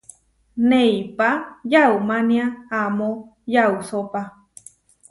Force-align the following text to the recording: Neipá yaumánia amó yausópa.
Neipá 0.69 1.29
yaumánia 1.71 2.45
amó 2.81 3.11
yausópa. 3.53 4.21